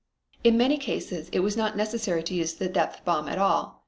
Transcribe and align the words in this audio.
In 0.43 0.57
many 0.57 0.79
cases 0.79 1.29
it 1.29 1.41
was 1.41 1.55
not 1.55 1.77
necessary 1.77 2.23
to 2.23 2.33
use 2.33 2.55
the 2.55 2.67
depth 2.67 3.05
bomb 3.05 3.27
at 3.29 3.37
all. 3.37 3.79